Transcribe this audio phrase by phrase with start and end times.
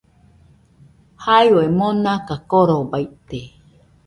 [1.25, 3.41] Jaiue nomaka korobaite